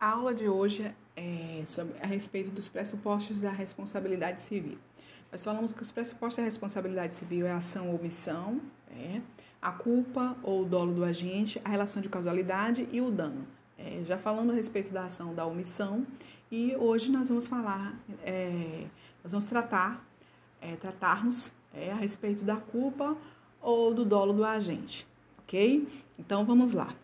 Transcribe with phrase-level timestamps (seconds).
[0.00, 4.78] A aula de hoje é sobre, a respeito dos pressupostos da responsabilidade civil.
[5.32, 8.60] Nós falamos que os pressupostos da responsabilidade civil é a ação ou omissão,
[8.92, 9.20] é,
[9.60, 13.44] a culpa ou o dolo do agente, a relação de causalidade e o dano.
[13.76, 16.06] É, já falando a respeito da ação da omissão,
[16.48, 18.86] e hoje nós vamos falar, é,
[19.24, 20.06] nós vamos tratar,
[20.60, 23.16] é, tratarmos é, a respeito da culpa
[23.60, 25.04] ou do dolo do agente,
[25.40, 25.88] ok?
[26.16, 26.94] Então vamos lá.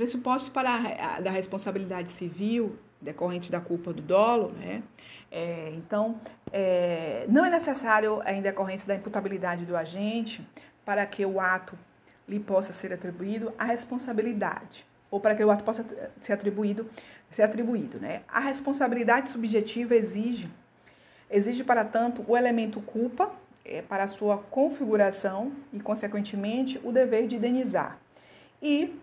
[0.00, 4.82] Pressupostos para a, da responsabilidade civil decorrente da culpa do dolo, né?
[5.30, 6.18] É, então,
[6.50, 10.42] é, não é necessário a decorrência da imputabilidade do agente
[10.86, 11.78] para que o ato
[12.26, 15.84] lhe possa ser atribuído a responsabilidade ou para que o ato possa
[16.18, 16.88] ser atribuído,
[17.30, 18.22] ser atribuído, né?
[18.26, 20.48] A responsabilidade subjetiva exige
[21.30, 23.30] exige para tanto o elemento culpa
[23.66, 27.98] é, para sua configuração e consequentemente o dever de indenizar.
[28.62, 28.98] E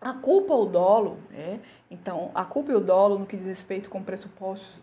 [0.00, 1.60] a culpa ou dolo, né?
[1.90, 4.80] então, a culpa e o dolo, no que diz respeito com pressupostos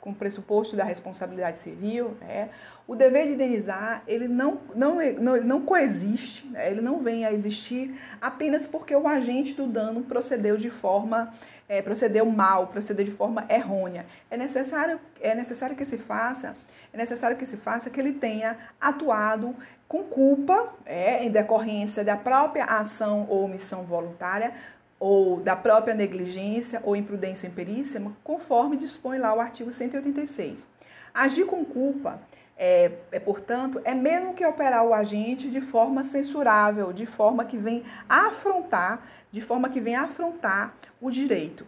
[0.00, 2.50] com pressuposto da responsabilidade civil, né,
[2.86, 7.26] o dever de indenizar ele não, não, não, ele não coexiste, né, ele não vem
[7.26, 11.34] a existir apenas porque o agente do dano procedeu de forma
[11.68, 14.06] é, procedeu mal, procedeu de forma errônea.
[14.30, 16.56] É necessário, é necessário que se faça,
[16.92, 19.54] é necessário que se faça que ele tenha atuado
[19.86, 24.52] com culpa, é, em decorrência da própria ação ou omissão voluntária,
[25.00, 30.66] ou da própria negligência ou imprudência em perícia, conforme dispõe lá o artigo 186.
[31.14, 32.20] Agir com culpa
[32.56, 37.56] é, é, portanto, é mesmo que operar o agente de forma censurável, de forma que
[37.56, 41.64] vem afrontar, de forma que vem afrontar o direito.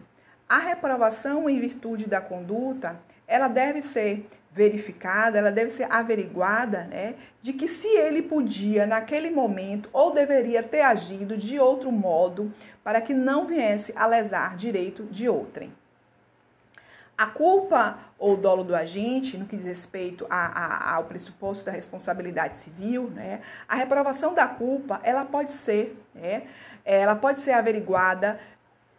[0.49, 7.15] A reprovação em virtude da conduta, ela deve ser verificada, ela deve ser averiguada, né,
[7.41, 12.99] de que se ele podia naquele momento ou deveria ter agido de outro modo para
[12.99, 15.73] que não viesse a lesar direito de outrem.
[17.17, 21.71] A culpa ou dolo do agente, no que diz respeito a, a, ao pressuposto da
[21.71, 26.43] responsabilidade civil, né, a reprovação da culpa, ela pode ser, né,
[26.83, 28.37] ela pode ser averiguada,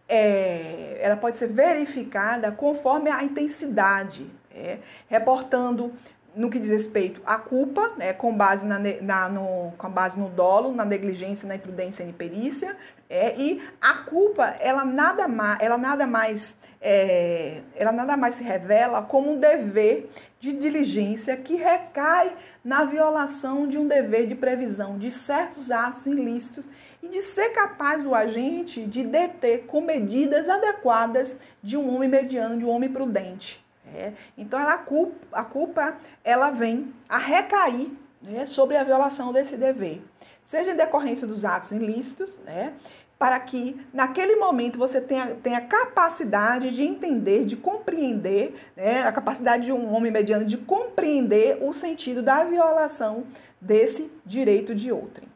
[0.09, 5.93] é, ela pode ser verificada conforme a intensidade é, reportando
[6.35, 10.29] no que diz respeito à culpa, né, com, base na, na, no, com base no
[10.31, 12.77] dolo, na negligência, na imprudência e na perícia,
[13.09, 18.43] é, e a culpa, ela nada mais, ela nada mais, é, ela nada mais se
[18.43, 20.09] revela como um dever
[20.41, 26.67] de diligência que recai na violação de um dever de previsão de certos atos ilícitos
[27.03, 32.57] e de ser capaz o agente de deter com medidas adequadas de um homem mediano,
[32.57, 33.63] de um homem prudente.
[33.95, 37.91] É, então ela, a, culpa, a culpa ela vem a recair
[38.23, 40.01] né, sobre a violação desse dever,
[40.43, 42.73] seja em decorrência dos atos ilícitos, né,
[43.19, 49.67] para que naquele momento você tenha, tenha capacidade de entender, de compreender, né, a capacidade
[49.67, 53.25] de um homem mediano de compreender o sentido da violação
[53.61, 55.29] desse direito de outrem.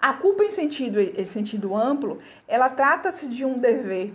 [0.00, 2.16] A culpa em sentido, em sentido amplo,
[2.48, 4.14] ela trata-se de um dever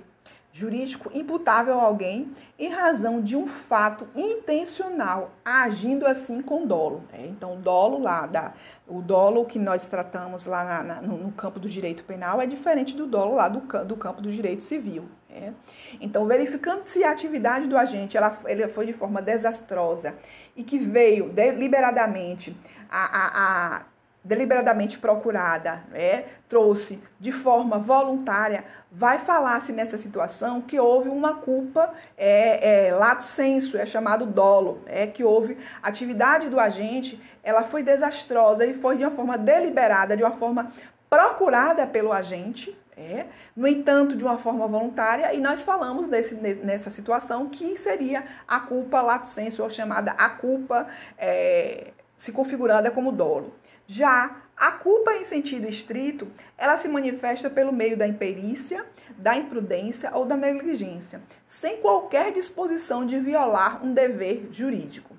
[0.56, 7.04] jurídico imputável a alguém em razão de um fato intencional, agindo assim com dolo.
[7.12, 7.26] Né?
[7.28, 8.54] Então, o dolo lá, da,
[8.88, 12.48] o dolo que nós tratamos lá na, na, no, no, campo do direito penal é
[12.48, 15.10] diferente do dolo lá do, do campo do direito civil.
[15.30, 15.54] Né?
[16.00, 20.16] Então, verificando se a atividade do agente ela, ela foi de forma desastrosa
[20.56, 22.56] e que veio deliberadamente
[22.90, 23.86] a, a, a
[24.26, 31.94] deliberadamente procurada, né, trouxe de forma voluntária, vai falar-se nessa situação que houve uma culpa
[32.18, 37.84] é, é, lato senso, é chamado dolo, é que houve atividade do agente, ela foi
[37.84, 40.72] desastrosa e foi de uma forma deliberada, de uma forma
[41.08, 43.26] procurada pelo agente, é,
[43.56, 48.60] no entanto, de uma forma voluntária, e nós falamos desse, nessa situação que seria a
[48.62, 53.54] culpa lato senso, ou chamada a culpa é, se configurada como dolo.
[53.88, 58.86] Já a culpa em sentido estrito, ela se manifesta pelo meio da imperícia,
[59.18, 65.16] da imprudência ou da negligência, sem qualquer disposição de violar um dever jurídico.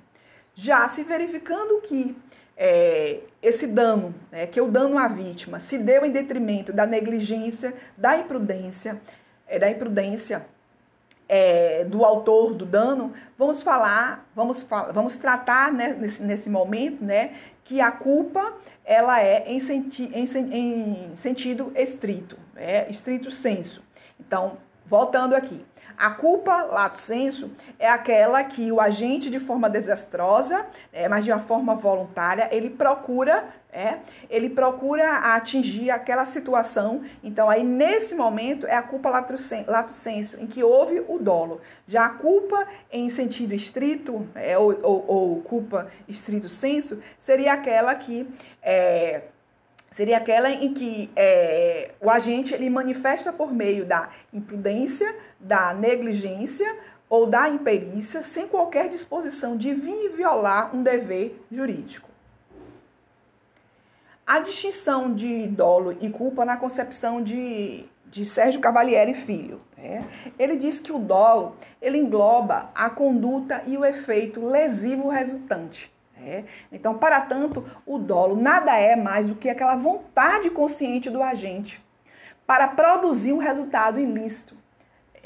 [0.54, 2.16] Já se verificando que
[2.56, 7.74] é, esse dano, né, que o dano à vítima, se deu em detrimento da negligência,
[7.96, 8.98] da imprudência,
[9.46, 10.46] é, da imprudência
[11.28, 17.34] é, do autor do dano, vamos falar, vamos, vamos tratar né, nesse, nesse momento, né,
[17.64, 23.82] que a culpa ela é em, senti em, em sentido estrito, é estrito senso.
[24.20, 25.64] Então, voltando aqui,
[25.96, 31.32] a culpa, lato senso, é aquela que o agente, de forma desastrosa, é, mas de
[31.32, 33.44] uma forma voluntária, ele procura
[33.76, 33.98] é,
[34.30, 37.02] ele procura atingir aquela situação.
[37.22, 39.36] Então, aí nesse momento é a culpa lato
[39.92, 41.60] senso, em que houve o dolo.
[41.86, 47.94] Já a culpa em sentido estrito, é, ou, ou, ou, culpa estrito senso, seria aquela
[47.94, 48.26] que
[48.62, 49.24] é,
[49.96, 56.76] seria aquela em que é, o agente ele manifesta por meio da imprudência, da negligência
[57.08, 62.10] ou da imperícia, sem qualquer disposição de vir violar um dever jurídico.
[64.26, 69.60] A distinção de dolo e culpa na concepção de, de Sérgio Cavalieri Filho.
[69.78, 70.04] Né?
[70.38, 75.95] Ele diz que o dolo ele engloba a conduta e o efeito lesivo resultante.
[76.16, 76.44] Né?
[76.72, 81.84] Então, para tanto, o dolo nada é mais do que aquela vontade consciente do agente
[82.46, 84.56] para produzir um resultado ilícito.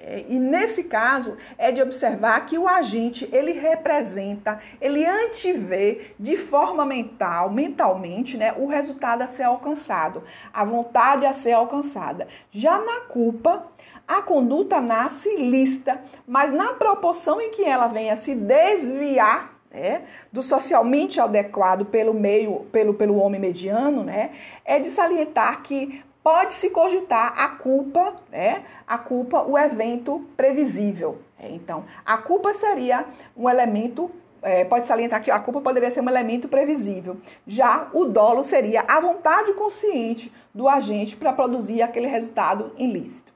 [0.03, 6.39] É, e nesse caso é de observar que o agente ele representa, ele antevê de
[6.39, 10.23] forma mental, mentalmente, né, o resultado a ser alcançado,
[10.55, 12.27] a vontade a ser alcançada.
[12.51, 13.67] Já na culpa,
[14.09, 20.03] a conduta nasce lícita, mas na proporção em que ela venha se desviar né,
[20.33, 24.31] do socialmente adequado pelo meio, pelo, pelo homem mediano, né,
[24.65, 28.63] é de salientar que pode-se cogitar a culpa, né?
[28.87, 31.19] A culpa, o evento previsível.
[31.39, 33.07] Então, a culpa seria
[33.37, 34.11] um elemento
[34.43, 37.19] é, pode salientar que a culpa poderia ser um elemento previsível.
[37.47, 43.33] Já o dolo seria a vontade consciente do agente para produzir aquele resultado ilícito.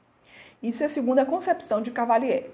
[0.63, 2.51] Isso é a segunda concepção de Cavalieri.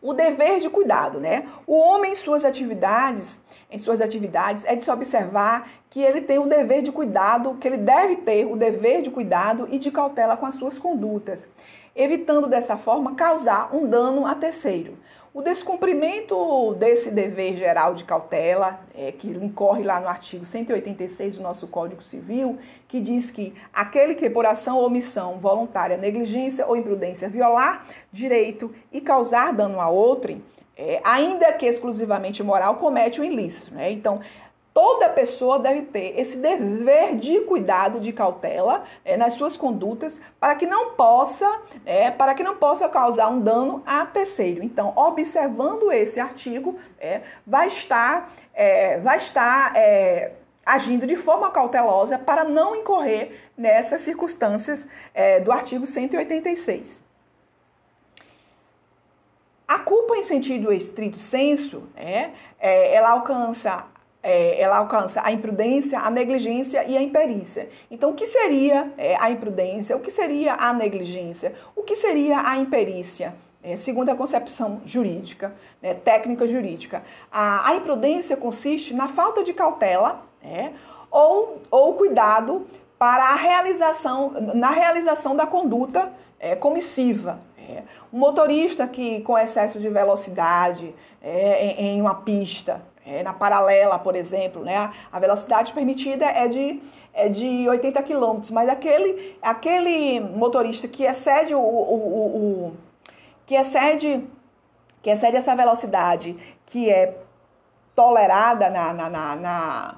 [0.00, 1.48] O dever de cuidado, né?
[1.66, 3.38] O homem em suas atividades,
[3.70, 7.68] em suas atividades, é de se observar que ele tem o dever de cuidado, que
[7.68, 11.46] ele deve ter o dever de cuidado e de cautela com as suas condutas,
[11.94, 14.96] evitando dessa forma causar um dano a terceiro.
[15.34, 21.42] O descumprimento desse dever geral de cautela, é, que incorre lá no artigo 186 do
[21.42, 26.76] nosso Código Civil, que diz que aquele que por ação ou omissão voluntária, negligência ou
[26.76, 30.42] imprudência violar direito e causar dano a outrem,
[30.78, 33.74] é, ainda que exclusivamente moral, comete o ilícito.
[33.74, 33.90] Né?
[33.90, 34.20] Então,
[34.72, 40.54] toda pessoa deve ter esse dever de cuidado, de cautela é, nas suas condutas, para
[40.54, 44.62] que não possa, é, para que não possa causar um dano a terceiro.
[44.62, 50.34] Então, observando esse artigo, é, vai estar, é, vai estar é,
[50.64, 57.07] agindo de forma cautelosa para não incorrer nessas circunstâncias é, do artigo 186.
[59.68, 63.84] A culpa em sentido estrito senso, é, ela alcança
[64.22, 67.68] é, ela alcança a imprudência, a negligência e a imperícia.
[67.90, 69.96] Então, o que seria é, a imprudência?
[69.96, 71.54] O que seria a negligência?
[71.76, 73.34] O que seria a imperícia?
[73.62, 79.52] É, segundo a concepção jurídica, né, técnica jurídica, a, a, imprudência consiste na falta de
[79.52, 80.72] cautela né,
[81.10, 82.66] ou, ou cuidado
[82.98, 87.40] para a realização, na realização da conduta é, comissiva.
[87.68, 87.82] É.
[88.12, 93.98] Um motorista que com excesso de velocidade é, em, em uma pista é, na paralela,
[93.98, 94.90] por exemplo, né?
[95.12, 96.80] A velocidade permitida é de,
[97.12, 102.76] é de 80 km, mas aquele, aquele motorista que excede o, o, o, o
[103.46, 104.26] que excede
[105.02, 106.36] que excede essa velocidade
[106.66, 107.16] que é
[107.94, 109.94] tolerada na, na, na, na,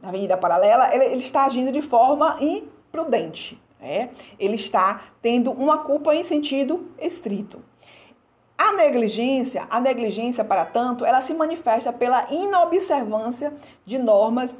[0.00, 3.60] na avenida paralela, ele, ele, está agindo de forma imprudente.
[3.80, 4.10] Né?
[4.38, 7.60] Ele está tendo uma culpa em sentido estrito.
[8.58, 13.52] A negligência, a negligência, para tanto, ela se manifesta pela inobservância
[13.84, 14.58] de normas,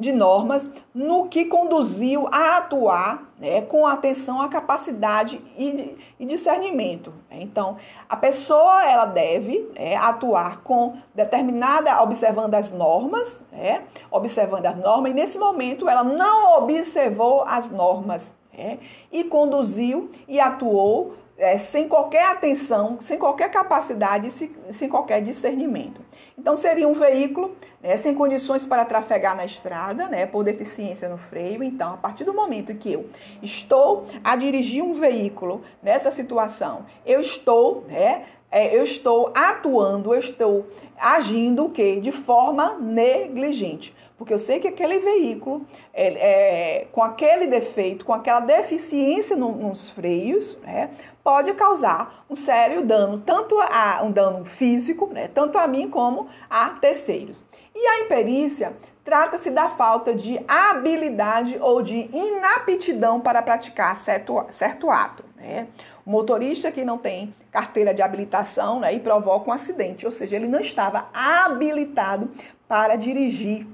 [0.00, 7.14] de normas no que conduziu a atuar né, com atenção à capacidade e, e discernimento.
[7.30, 7.76] Então,
[8.08, 15.12] a pessoa ela deve né, atuar com determinada, observando as normas, né, observando as normas,
[15.12, 18.80] e nesse momento ela não observou as normas né,
[19.12, 26.00] e conduziu e atuou é, sem qualquer atenção, sem qualquer capacidade, sem qualquer discernimento.
[26.38, 31.16] Então, seria um veículo né, sem condições para trafegar na estrada, né, por deficiência no
[31.16, 31.62] freio.
[31.62, 33.08] Então, a partir do momento que eu
[33.42, 40.18] estou a dirigir um veículo nessa situação, eu estou, né, é, eu estou atuando, eu
[40.18, 40.66] estou
[40.98, 42.00] agindo o quê?
[42.00, 48.14] De forma negligente porque eu sei que aquele veículo, é, é, com aquele defeito, com
[48.14, 50.88] aquela deficiência no, nos freios, né,
[51.22, 56.26] pode causar um sério dano, tanto a um dano físico, né, tanto a mim como
[56.48, 57.44] a terceiros.
[57.74, 58.72] E a imperícia
[59.04, 65.22] trata-se da falta de habilidade ou de inaptidão para praticar certo, certo ato.
[65.36, 65.66] Né?
[66.06, 70.34] O motorista que não tem carteira de habilitação né, e provoca um acidente, ou seja,
[70.34, 72.30] ele não estava habilitado
[72.66, 73.66] para dirigir,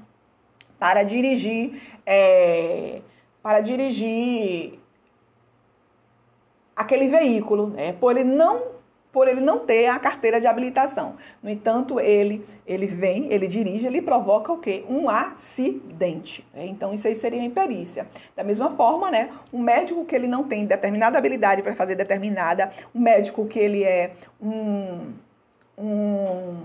[0.81, 3.03] para dirigir, é,
[3.43, 4.81] para dirigir
[6.75, 7.93] aquele veículo, né?
[7.93, 8.81] Por ele não
[9.13, 11.17] por ele não ter a carteira de habilitação.
[11.43, 14.85] No entanto, ele ele vem, ele dirige, ele provoca o quê?
[14.89, 16.47] Um acidente.
[16.55, 16.67] Né?
[16.67, 18.07] Então, isso aí seria imperícia.
[18.37, 22.71] Da mesma forma, né, um médico que ele não tem determinada habilidade para fazer determinada,
[22.95, 25.13] um médico que ele é um,
[25.77, 26.57] um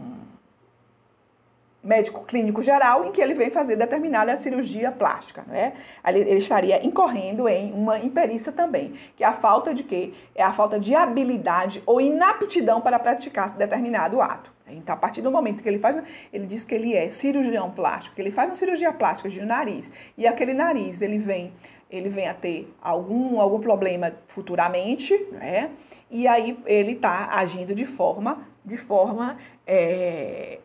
[1.86, 5.74] médico clínico geral em que ele vem fazer determinada cirurgia plástica, né?
[6.06, 10.14] Ele estaria incorrendo em uma imperícia também, que é a falta de quê?
[10.34, 14.52] É a falta de habilidade ou inaptidão para praticar determinado ato.
[14.68, 15.96] Então, a partir do momento que ele faz,
[16.34, 19.46] ele diz que ele é cirurgião plástico, que ele faz uma cirurgia plástica de um
[19.46, 21.54] nariz, e aquele nariz ele vem,
[21.88, 25.70] ele vem a ter algum, algum problema futuramente, né?
[26.10, 29.38] E aí ele está agindo de forma, de forma
[29.68, 30.60] é,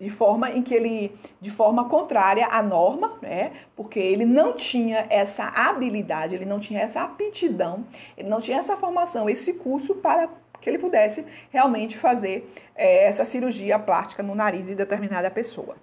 [0.00, 3.52] de forma em que ele, de forma contrária à norma, né?
[3.76, 7.84] Porque ele não tinha essa habilidade, ele não tinha essa aptidão,
[8.16, 10.28] ele não tinha essa formação, esse curso para
[10.60, 15.76] que ele pudesse realmente fazer é, essa cirurgia plástica no nariz de determinada pessoa.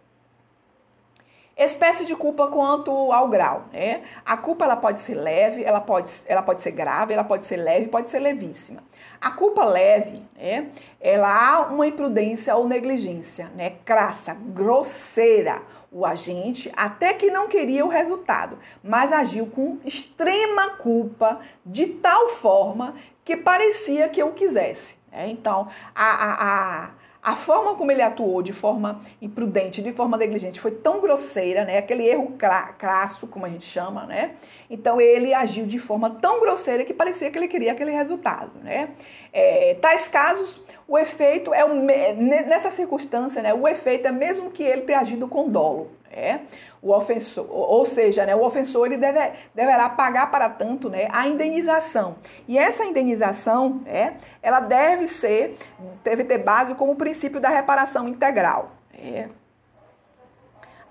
[1.57, 4.03] Espécie de culpa quanto ao grau, né?
[4.23, 7.57] A culpa ela pode ser leve, ela pode, ela pode ser grave, ela pode ser
[7.57, 8.83] leve, pode ser levíssima.
[9.19, 10.69] A culpa leve, né?
[11.01, 13.73] Ela há uma imprudência ou negligência, né?
[13.83, 15.63] Crassa, grosseira.
[15.91, 22.29] O agente até que não queria o resultado, mas agiu com extrema culpa de tal
[22.29, 24.95] forma que parecia que eu quisesse.
[25.11, 25.29] Né?
[25.29, 26.89] Então, a, a, a
[27.27, 31.77] a forma como ele atuou de forma imprudente, de forma negligente, foi tão grosseira, né?
[31.77, 32.37] Aquele erro
[32.77, 34.35] crasso, como a gente chama, né?
[34.69, 38.91] Então ele agiu de forma tão grosseira que parecia que ele queria aquele resultado, né?
[39.33, 43.53] É, tais casos, o efeito é o, nessa circunstância, né?
[43.53, 46.43] O efeito é mesmo que ele tenha agido com dolo, né?
[46.81, 49.19] O ofensor, ou seja, né, o ofensor ele deve,
[49.53, 52.15] deverá pagar para tanto né, a indenização.
[52.47, 55.57] E essa indenização, né, ela deve ser,
[56.03, 58.71] deve ter base como o princípio da reparação integral.
[58.93, 59.29] Né.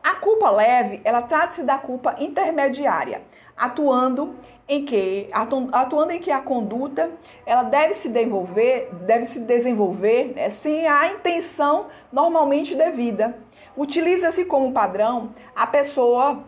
[0.02, 3.22] A culpa leve, ela trata-se da culpa intermediária,
[3.56, 4.36] atuando
[4.68, 7.10] em que atuando em que a conduta
[7.44, 13.36] ela deve se desenvolver, deve se desenvolver né, sem a intenção normalmente devida
[13.76, 16.42] Utiliza-se como padrão a pessoa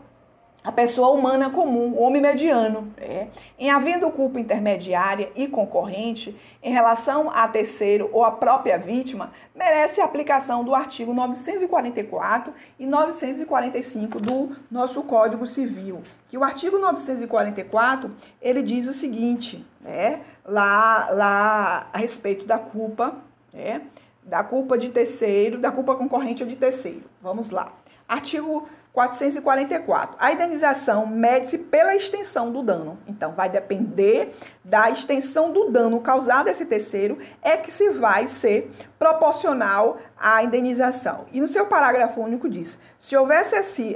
[0.68, 6.70] a pessoa humana comum, o homem mediano, é, em havendo culpa intermediária e concorrente em
[6.70, 14.20] relação a terceiro ou a própria vítima, merece a aplicação do artigo 944 e 945
[14.20, 16.02] do nosso Código Civil.
[16.28, 18.10] Que o artigo 944
[18.42, 23.16] ele diz o seguinte, né, lá, lá a respeito da culpa,
[23.52, 23.82] né,
[24.28, 27.04] da culpa de terceiro, da culpa concorrente ou de terceiro.
[27.20, 27.72] Vamos lá.
[28.06, 30.16] Artigo 444.
[30.18, 32.98] A indenização mede-se pela extensão do dano.
[33.06, 38.28] Então, vai depender da extensão do dano causado a esse terceiro, é que se vai
[38.28, 41.26] ser proporcional à indenização.
[41.32, 43.46] E no seu parágrafo único diz: se houver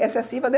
[0.00, 0.48] excessiva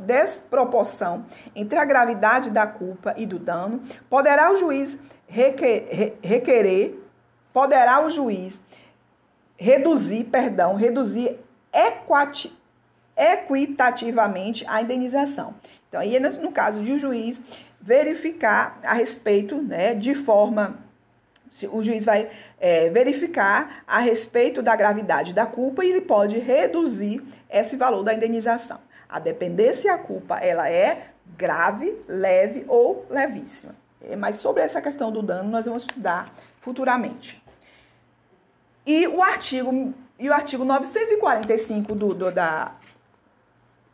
[0.00, 3.80] desproporção entre a gravidade da culpa e do dano,
[4.10, 6.98] poderá o juiz requerer,
[7.52, 8.60] poderá o juiz
[9.56, 11.38] reduzir, perdão, reduzir
[11.72, 12.52] equati,
[13.16, 15.54] equitativamente a indenização.
[15.88, 17.42] Então, aí, no caso de o um juiz
[17.80, 20.84] verificar a respeito, né, de forma.
[21.70, 22.28] O juiz vai
[22.60, 28.12] é, verificar a respeito da gravidade da culpa e ele pode reduzir esse valor da
[28.12, 33.74] indenização, a depender se a culpa ela é grave, leve ou levíssima.
[34.02, 37.40] É, mas sobre essa questão do dano nós vamos estudar futuramente.
[38.86, 42.72] E o artigo, e o artigo 945 do, do, da,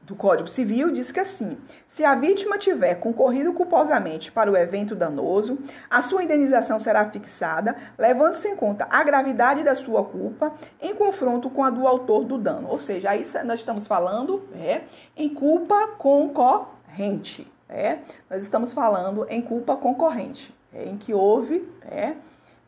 [0.02, 1.56] do Código Civil diz que assim:
[1.88, 5.58] se a vítima tiver concorrido culposamente para o evento danoso,
[5.88, 11.48] a sua indenização será fixada, levando-se em conta a gravidade da sua culpa em confronto
[11.48, 12.68] com a do autor do dano.
[12.68, 14.82] Ou seja, aí nós estamos falando é,
[15.16, 17.50] em culpa concorrente.
[17.66, 18.00] É?
[18.28, 21.66] Nós estamos falando em culpa concorrente, é, em que houve.
[21.80, 22.14] É,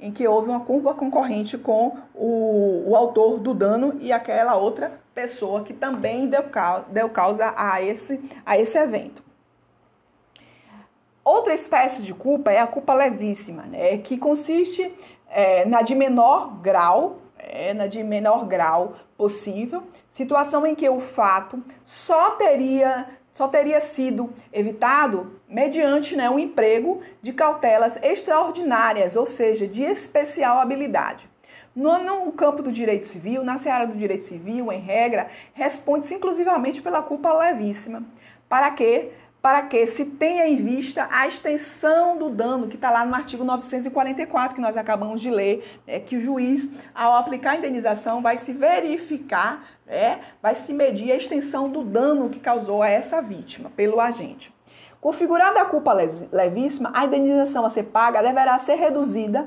[0.05, 5.01] em que houve uma culpa concorrente com o, o autor do dano e aquela outra
[5.15, 6.45] pessoa que também deu,
[6.89, 9.23] deu causa a esse, a esse evento.
[11.25, 14.95] Outra espécie de culpa é a culpa levíssima, né, que consiste
[15.31, 21.01] é, na de menor grau, é, na de menor grau possível, situação em que o
[21.01, 29.27] fato só teria só teria sido evitado mediante né, o emprego de cautelas extraordinárias, ou
[29.27, 31.29] seja, de especial habilidade.
[31.75, 36.81] No, no, campo do direito civil, na seara do direito civil, em regra, responde-se inclusivamente
[36.81, 38.05] pela culpa levíssima.
[38.49, 39.11] Para quê?
[39.45, 43.45] Para que se tenha em vista a extensão do dano, que está lá no artigo
[43.45, 48.39] 944, que nós acabamos de ler, né, que o juiz, ao aplicar a indenização, vai
[48.39, 53.69] se verificar, né, vai se medir a extensão do dano que causou a essa vítima
[53.77, 54.51] pelo agente.
[54.99, 59.47] Configurada a culpa levíssima, a indenização a ser paga deverá ser reduzida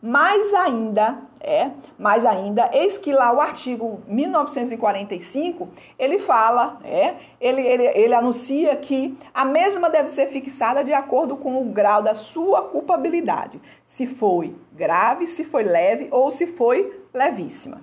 [0.00, 5.68] mais ainda, é, mais ainda, eis que lá o artigo 1945,
[5.98, 11.36] ele fala, é, ele, ele, ele anuncia que a mesma deve ser fixada de acordo
[11.36, 13.60] com o grau da sua culpabilidade.
[13.84, 17.82] Se foi grave, se foi leve ou se foi levíssima.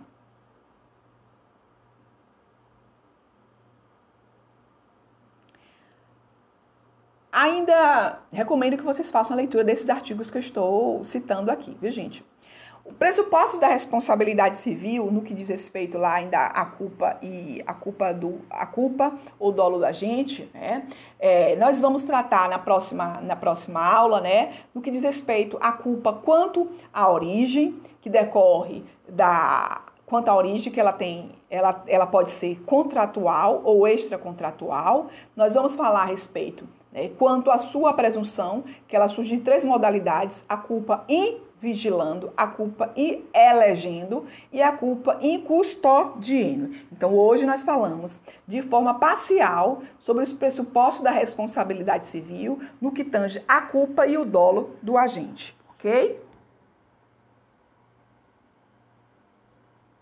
[7.32, 11.92] Ainda recomendo que vocês façam a leitura desses artigos que eu estou citando aqui, viu,
[11.92, 12.24] gente?
[12.86, 17.74] O pressuposto da responsabilidade civil, no que diz respeito lá ainda à culpa e a
[17.74, 20.86] culpa do a culpa ou dolo da gente, né?
[21.20, 24.58] É, nós vamos tratar na próxima na próxima aula, né?
[24.72, 30.72] No que diz respeito à culpa quanto à origem que decorre da quanto à origem
[30.72, 35.08] que ela tem, ela, ela pode ser contratual ou extracontratual.
[35.36, 37.12] Nós vamos falar a respeito né?
[37.20, 41.04] Quanto à sua presunção, que ela surge em três modalidades: a culpa
[41.58, 42.94] invigilando, a culpa
[43.34, 46.76] elegendo e a culpa incustodiando.
[46.92, 53.04] Então, hoje nós falamos de forma parcial sobre os pressupostos da responsabilidade civil no que
[53.04, 56.25] tange a culpa e o dolo do agente, ok?